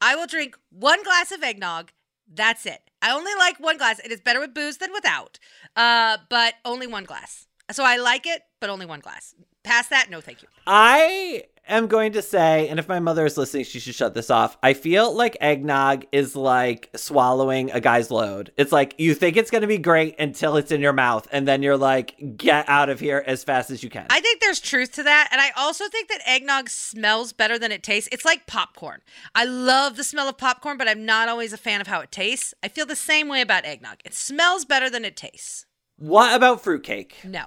[0.00, 1.90] I will drink one glass of eggnog.
[2.32, 2.80] That's it.
[3.00, 4.00] I only like one glass.
[4.00, 5.38] It is better with booze than without,
[5.76, 7.46] uh, but only one glass.
[7.70, 9.34] So I like it, but only one glass.
[9.62, 10.48] Past that, no thank you.
[10.66, 14.30] I am going to say, and if my mother is listening, she should shut this
[14.30, 14.56] off.
[14.62, 18.52] I feel like eggnog is like swallowing a guy's load.
[18.56, 21.46] It's like you think it's going to be great until it's in your mouth, and
[21.46, 24.06] then you're like, get out of here as fast as you can.
[24.10, 25.28] I think there's truth to that.
[25.30, 28.08] And I also think that eggnog smells better than it tastes.
[28.12, 29.00] It's like popcorn.
[29.34, 32.10] I love the smell of popcorn, but I'm not always a fan of how it
[32.10, 32.54] tastes.
[32.62, 33.98] I feel the same way about eggnog.
[34.04, 35.66] It smells better than it tastes.
[35.96, 37.16] what about fruitcake?
[37.24, 37.46] No,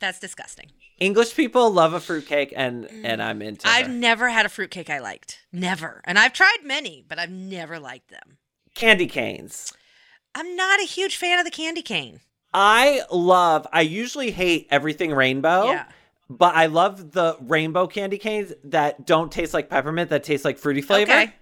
[0.00, 0.70] that's disgusting.
[1.02, 3.02] English people love a fruitcake, and mm.
[3.04, 3.66] and I'm into.
[3.66, 3.92] I've her.
[3.92, 5.40] never had a fruitcake I liked.
[5.52, 6.00] Never.
[6.04, 8.38] And I've tried many, but I've never liked them.
[8.74, 9.72] candy canes.
[10.34, 12.20] I'm not a huge fan of the candy cane.
[12.54, 13.66] I love.
[13.72, 15.66] I usually hate everything rainbow.
[15.66, 15.86] Yeah.
[16.30, 20.56] But I love the rainbow candy canes that don't taste like peppermint, that taste like
[20.56, 21.12] fruity flavor.
[21.12, 21.34] Okay.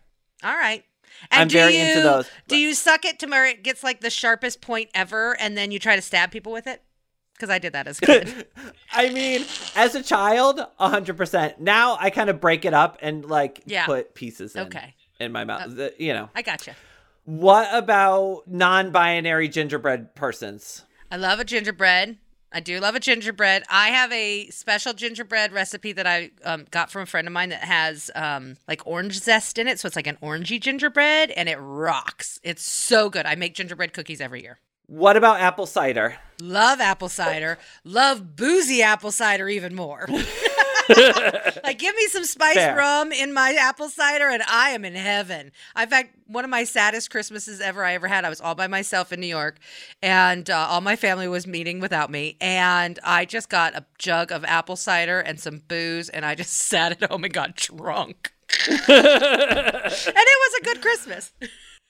[0.43, 0.85] All right.
[1.31, 2.31] And I'm do very you, into those.
[2.49, 5.71] Do you suck it to where it gets like the sharpest point ever and then
[5.71, 6.83] you try to stab people with it?
[7.41, 8.47] Because I did that as a kid.
[8.93, 11.59] I mean, as a child, 100%.
[11.59, 13.87] Now I kind of break it up and like Yeah.
[13.87, 14.95] put pieces in, Okay.
[15.19, 15.75] in my mouth.
[15.75, 16.29] The- you know.
[16.35, 16.77] I gotcha.
[17.25, 20.85] What about non binary gingerbread persons?
[21.11, 22.19] I love a gingerbread.
[22.53, 23.63] I do love a gingerbread.
[23.71, 27.51] I have a special gingerbread recipe that I um, got from a friend of mine
[27.51, 29.79] that has um, like orange zest in it.
[29.79, 32.39] So it's like an orangey gingerbread and it rocks.
[32.43, 33.25] It's so good.
[33.25, 34.59] I make gingerbread cookies every year.
[34.91, 36.17] What about apple cider?
[36.43, 37.59] Love apple cider.
[37.85, 40.09] Love boozy apple cider even more.
[41.63, 42.77] like, give me some spice Fair.
[42.77, 45.53] rum in my apple cider, and I am in heaven.
[45.81, 48.67] In fact, one of my saddest Christmases ever I ever had, I was all by
[48.67, 49.61] myself in New York,
[50.03, 52.37] and uh, all my family was meeting without me.
[52.41, 56.53] And I just got a jug of apple cider and some booze, and I just
[56.67, 58.33] sat at home and got drunk.
[58.67, 61.33] and it was a good Christmas.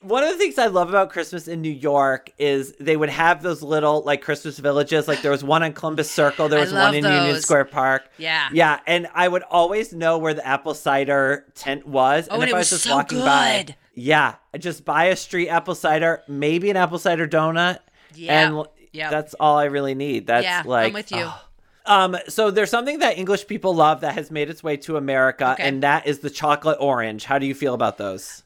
[0.03, 3.43] One of the things I love about Christmas in New York is they would have
[3.43, 5.07] those little like Christmas villages.
[5.07, 7.39] Like there was one on Columbus Circle, there was one in Union.
[7.43, 8.09] Square Park.
[8.17, 8.49] Yeah.
[8.51, 12.29] Yeah, and I would always know where the apple cider tent was.
[12.31, 14.87] Oh, and and if it I was was just so walking by, yeah, I just
[14.87, 17.81] buy a street apple cider, maybe an apple cider donut.
[18.15, 19.11] Yeah, And yep.
[19.11, 20.27] that's all I really need.
[20.27, 21.25] That's Yeah, I'm like with you.
[21.27, 21.45] oh.
[21.85, 25.53] Um, so there's something that English people love that has made its way to America,
[25.53, 25.63] Okay.
[25.63, 27.25] and that is the chocolate orange.
[27.25, 28.45] How do you feel about those?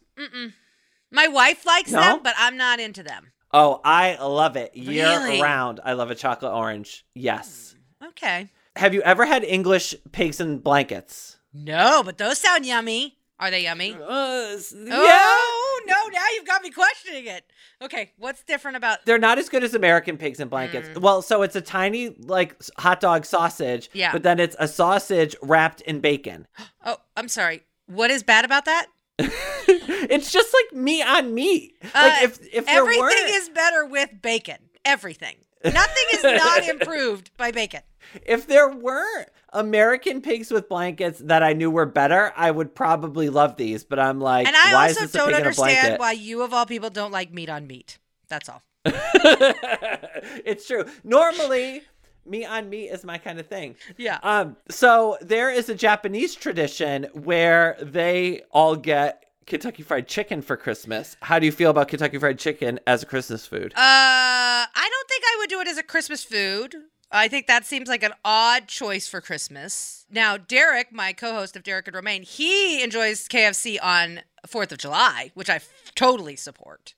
[1.15, 2.01] My wife likes No?
[2.01, 3.33] them, but I'm not into them.
[3.53, 5.41] Oh, I love it year Really?
[5.41, 5.79] round.
[5.85, 7.05] I love a chocolate orange.
[7.15, 7.77] Yes.
[8.05, 8.51] Okay.
[8.77, 11.37] Have you ever had English pigs and blankets?
[11.53, 13.17] No, but those sound yummy.
[13.39, 13.93] Are they yummy?
[13.93, 14.93] Uh, yeah.
[14.93, 17.45] Oh, no, now you've got me questioning it.
[17.83, 20.99] Okay, what's different about They're not as good as American pigs and blankets.
[20.99, 24.11] Well, so it's a tiny like hot dog sausage, Yeah.
[24.13, 26.47] but then it's a sausage wrapped in bacon.
[26.87, 27.63] Oh, I'm sorry.
[27.87, 28.87] What is bad about that?
[30.11, 31.77] it's just like me on meat.
[31.83, 34.59] Uh, like if if there everything is better with bacon.
[34.85, 35.37] Everything.
[35.65, 37.81] Nothing is not improved by bacon.
[38.27, 43.31] if there weren't American pigs with blankets that I knew were better, I would probably
[43.31, 43.85] love these.
[43.85, 46.13] But I'm like, And I why also is this don't pig in a understand why
[46.13, 47.99] you of all people don't like meat on meat.
[48.29, 48.63] That's all.
[48.85, 50.85] it's true.
[51.05, 51.83] Normally,
[52.27, 53.77] meat on meat is my kind of thing.
[53.97, 54.19] Yeah.
[54.23, 54.57] Um.
[54.69, 61.17] So there is a Japanese tradition where they all get Kentucky Fried Chicken for Christmas.
[61.23, 63.73] How do you feel about Kentucky Fried Chicken as a Christmas food?
[63.75, 66.75] Uh, I don't think I would do it as a Christmas food.
[67.13, 70.07] I think that seems like an odd choice for Christmas.
[70.11, 75.31] Now, Derek, my co-host of Derek and Romaine, he enjoys KFC on Fourth of July,
[75.35, 76.95] which I f- totally support.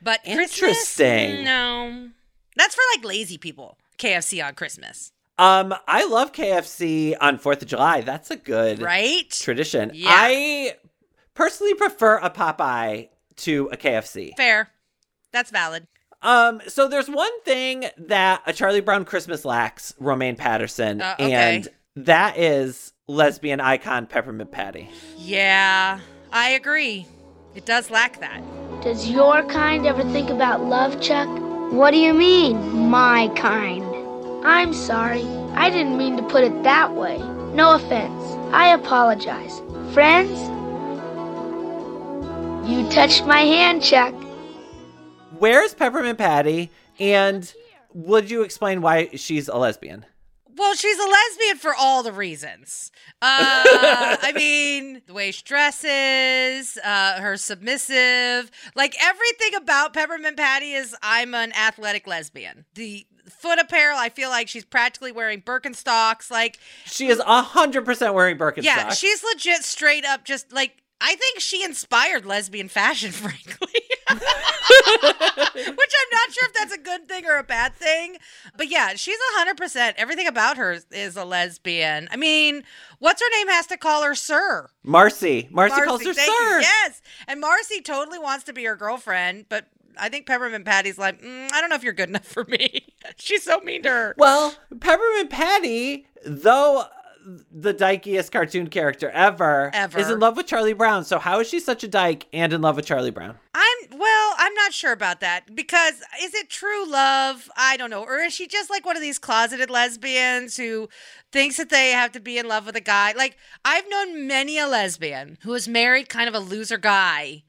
[0.00, 0.58] But Christmas,
[1.00, 1.44] Interesting.
[1.44, 2.08] no,
[2.56, 3.78] that's for like lazy people.
[3.98, 8.00] KFC on Christmas, Um, I love KFC on Fourth of July.
[8.02, 9.28] That's a good right?
[9.30, 9.90] tradition.
[9.92, 10.08] Yeah.
[10.12, 10.76] I
[11.38, 14.36] personally prefer a Popeye to a KFC.
[14.36, 14.70] Fair.
[15.32, 15.86] That's valid.
[16.20, 21.32] Um, so there's one thing that a Charlie Brown Christmas lacks, Romaine Patterson, Uh, okay.
[21.32, 24.90] and that is lesbian icon Peppermint Patty.
[25.16, 26.00] Yeah,
[26.32, 27.06] I agree.
[27.54, 28.42] It does lack that.
[28.82, 31.28] Does your kind ever think about love, Chuck?
[31.72, 32.56] What do you mean,
[32.90, 33.84] my kind?
[34.44, 35.22] I'm sorry.
[35.54, 37.18] I didn't mean to put it that way.
[37.54, 38.22] No offense.
[38.52, 39.60] I apologize.
[39.92, 40.36] Friends?
[42.68, 44.14] You touched my hand, Chuck.
[45.38, 46.70] Where's Peppermint Patty?
[47.00, 47.52] And
[47.94, 50.04] would you explain why she's a lesbian?
[50.54, 52.90] Well, she's a lesbian for all the reasons.
[53.22, 53.62] Uh,
[54.20, 60.94] I mean, the way she dresses, uh, her submissive, like everything about Peppermint Patty is
[61.02, 62.64] I'm an athletic lesbian.
[62.74, 66.30] The foot apparel, I feel like she's practically wearing Birkenstocks.
[66.30, 68.64] Like, She is hundred percent wearing Birkenstocks.
[68.64, 73.68] yeah, she's legit straight up just like I think she inspired lesbian fashion, frankly.
[74.10, 74.20] Which
[75.56, 78.16] I'm not sure if that's a good thing or a bad thing.
[78.56, 79.94] But yeah, she's 100%.
[79.96, 82.08] Everything about her is a lesbian.
[82.10, 82.64] I mean,
[82.98, 84.70] what's her name has to call her Sir?
[84.82, 85.48] Marcy.
[85.50, 86.22] Marcy, calls her sir.
[86.22, 86.58] you.
[86.60, 87.02] Yes.
[87.26, 89.66] And Marcy totally wants to be her girlfriend, but
[89.98, 92.86] I think Peppermint Patty's like, mm, I don't know if you're good enough for me.
[93.16, 94.14] she's so mean to her.
[94.16, 96.86] Well, Peppermint Patty, though
[97.50, 99.98] the dykiest cartoon character ever, Ever.
[99.98, 101.04] is in love with Charlie Brown.
[101.04, 103.36] So how is she such a dyke and in love with Charlie Brown?
[103.54, 107.50] I'm well, I'm not sure about that because is it true love?
[107.56, 108.02] I don't know.
[108.04, 110.88] Or is she just like one of these closeted lesbians who
[111.32, 113.12] thinks that they have to be in love with a guy?
[113.12, 117.42] Like I've known many a lesbian who was married kind of a loser guy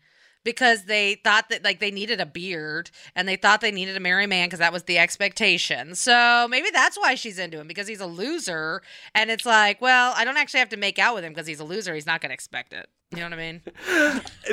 [0.44, 4.00] because they thought that like they needed a beard and they thought they needed a
[4.00, 5.96] marry man because that was the expectation.
[5.96, 8.82] So maybe that's why she's into him because he's a loser
[9.14, 11.60] and it's like, well, I don't actually have to make out with him because he's
[11.60, 11.94] a loser.
[11.94, 12.88] He's not going to expect it.
[13.12, 13.62] You know what I mean?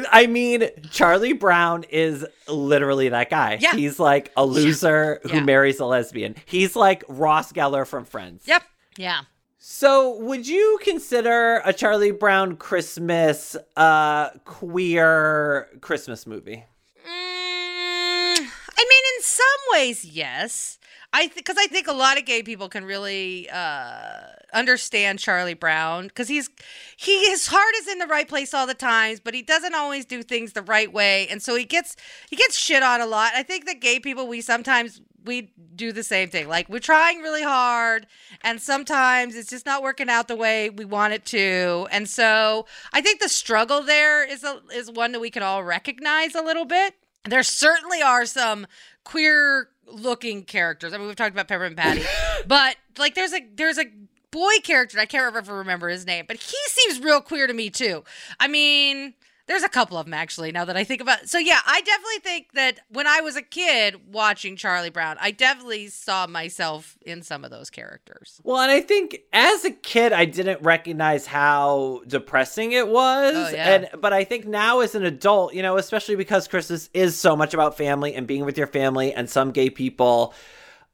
[0.12, 3.58] I mean, Charlie Brown is literally that guy.
[3.60, 3.74] Yeah.
[3.74, 5.40] He's like a loser who Yeah.
[5.44, 6.36] marries a lesbian.
[6.46, 8.44] He's like Ross Geller from Friends.
[8.46, 8.62] Yep.
[8.96, 9.20] Yeah.
[9.68, 16.64] So, would you consider a Charlie Brown Christmas uh queer Christmas movie?
[17.04, 20.78] Mm, I mean, in some ways, yes.
[21.12, 24.10] I because I think a lot of gay people can really uh,
[24.54, 26.48] understand Charlie Brown because he's
[26.96, 30.04] he his heart is in the right place all the times, but he doesn't always
[30.04, 31.96] do things the right way, and so he gets
[32.30, 33.32] he gets shit on a lot.
[33.34, 36.48] I think that gay people we sometimes we do the same thing.
[36.48, 38.06] Like we're trying really hard,
[38.42, 41.86] and sometimes it's just not working out the way we want it to.
[41.90, 45.64] And so I think the struggle there is a is one that we can all
[45.64, 46.94] recognize a little bit.
[47.24, 48.66] There certainly are some
[49.04, 50.92] queer looking characters.
[50.92, 52.02] I mean, we've talked about Peppermint Patty,
[52.46, 53.86] but like there's a there's a
[54.30, 54.98] boy character.
[54.98, 58.04] I can't ever remember his name, but he seems real queer to me too.
[58.38, 59.14] I mean,
[59.46, 61.28] There's a couple of them actually now that I think about it.
[61.28, 65.30] So yeah, I definitely think that when I was a kid watching Charlie Brown, I
[65.30, 68.40] definitely saw myself in some of those characters.
[68.42, 73.34] Well, and I think as a kid, I didn't recognize how depressing it was.
[73.36, 73.74] Oh, yeah.
[73.74, 77.36] And but I think now as an adult, you know, especially because Christmas is so
[77.36, 80.34] much about family and being with your family, and some gay people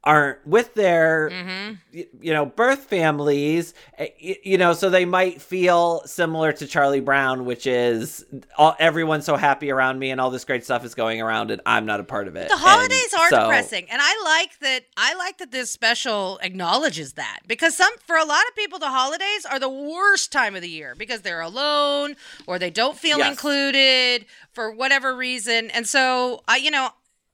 [0.05, 1.75] aren't with their Mm-hmm.
[1.95, 6.67] y- you know birth families eh, y- you know so they might feel similar to
[6.67, 8.25] charlie brown which is
[8.59, 11.63] all, everyone's so happy around me and all this great stuff is going around and
[11.67, 14.59] i'm not a part of it The holidays And are so- depressing, and I like
[14.61, 14.85] that.
[14.97, 18.89] I like that this special acknowledges that because some, for a lot of people, the
[18.89, 23.19] holidays are the worst time of the year because they're alone or they don't feel
[23.19, 23.31] Yes.
[23.31, 25.71] included for whatever reason.
[25.71, 26.91] And so, I, you know,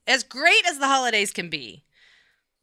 [0.07, 1.85] as great as the holidays can be,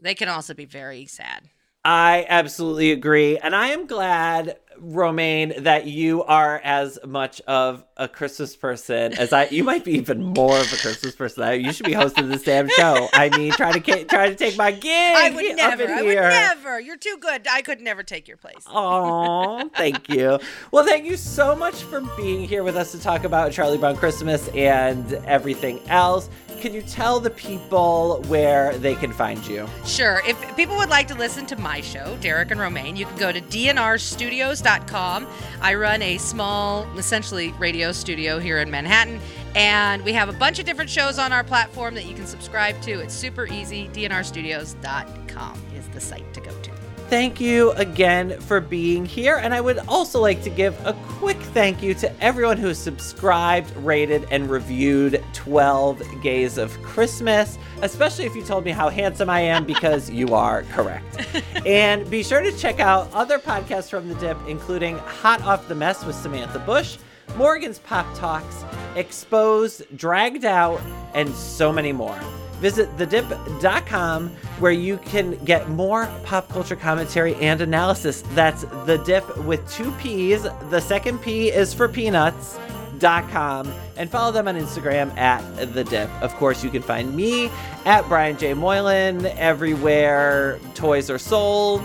[0.05, 1.49] they can also be very sad.
[1.85, 3.37] I absolutely agree.
[3.37, 9.31] And I am glad, Romaine, that you are as much of a Christmas person as
[9.31, 9.45] I.
[9.45, 11.61] You might be even more of a Christmas person.
[11.61, 13.07] You should be hosting this damn show.
[13.13, 15.15] I mean, try to try to take my gig.
[15.15, 15.87] I would never.
[15.87, 16.79] I would never.
[16.79, 17.47] You're too good.
[17.47, 18.65] I could never take your place.
[18.65, 20.39] Oh, thank you.
[20.71, 23.95] Well, thank you so much for being here with us to talk about Charlie Brown
[23.95, 26.29] Christmas and everything else.
[26.61, 29.67] Can you tell the people where they can find you?
[29.85, 30.21] Sure.
[30.27, 33.31] If people would like to listen to my show, Derek and Romaine, you can go
[33.31, 35.27] to dnrstudios.com.
[35.61, 39.19] I run a small, essentially, radio studio here in Manhattan,
[39.55, 42.81] and we have a bunch of different shows on our platform that you can subscribe
[42.81, 42.99] to.
[42.99, 43.87] It's super easy.
[43.89, 46.64] dnrstudios.com is the site to go to.
[47.07, 49.35] Thank you again for being here.
[49.35, 52.79] And I would also like to give a quick thank you to everyone who has
[52.79, 59.29] subscribed, rated, and reviewed 12 Gays of Christmas, especially if you told me how handsome
[59.29, 61.27] I am, because you are correct.
[61.65, 65.75] and be sure to check out other podcasts from The Dipp, including Hot Off the
[65.75, 66.97] Mess with Samantha Bush,
[67.35, 68.63] Morgan's Pop Talks,
[68.95, 70.81] Exposed, Dragged Out,
[71.13, 72.19] and so many more.
[72.59, 74.29] Visit thedipp.com
[74.59, 78.23] where you can get more pop culture commentary and analysis.
[78.33, 80.43] That's the dip with two P's.
[80.69, 82.57] The second P is for peanuts.
[82.97, 85.43] Dot com and follow them on Instagram at
[85.73, 86.09] the dip.
[86.21, 87.51] Of course, you can find me
[87.83, 88.53] at Brian J.
[88.53, 91.83] Moylan everywhere toys are sold.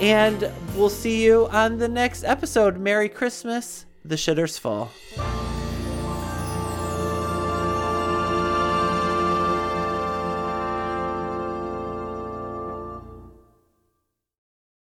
[0.00, 2.78] And we'll see you on the next episode.
[2.78, 3.86] Merry Christmas.
[4.04, 4.90] The shitter's full.